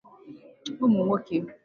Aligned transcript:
ụmụnwoke 0.83 1.47